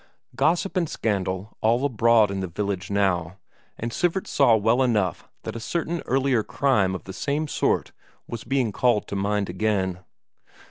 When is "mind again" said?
9.15-9.99